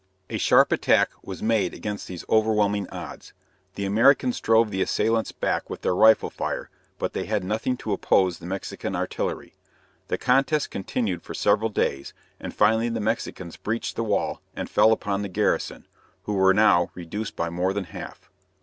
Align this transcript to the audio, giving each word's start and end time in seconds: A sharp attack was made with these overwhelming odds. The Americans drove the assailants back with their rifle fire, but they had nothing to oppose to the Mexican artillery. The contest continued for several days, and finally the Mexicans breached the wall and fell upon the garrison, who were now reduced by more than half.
A 0.31 0.39
sharp 0.39 0.71
attack 0.71 1.11
was 1.21 1.43
made 1.43 1.73
with 1.79 2.07
these 2.07 2.25
overwhelming 2.27 2.89
odds. 2.89 3.33
The 3.75 3.85
Americans 3.85 4.39
drove 4.39 4.71
the 4.71 4.81
assailants 4.81 5.31
back 5.31 5.69
with 5.69 5.81
their 5.83 5.93
rifle 5.93 6.31
fire, 6.31 6.71
but 6.97 7.13
they 7.13 7.25
had 7.25 7.43
nothing 7.43 7.77
to 7.77 7.93
oppose 7.93 8.37
to 8.37 8.39
the 8.39 8.45
Mexican 8.47 8.95
artillery. 8.95 9.53
The 10.07 10.17
contest 10.17 10.71
continued 10.71 11.21
for 11.21 11.35
several 11.35 11.69
days, 11.69 12.15
and 12.39 12.51
finally 12.51 12.89
the 12.89 12.99
Mexicans 12.99 13.57
breached 13.57 13.95
the 13.95 14.03
wall 14.03 14.41
and 14.55 14.67
fell 14.71 14.91
upon 14.91 15.21
the 15.21 15.29
garrison, 15.29 15.85
who 16.23 16.33
were 16.33 16.51
now 16.51 16.89
reduced 16.95 17.35
by 17.35 17.51
more 17.51 17.71
than 17.71 17.83
half. 17.83 18.27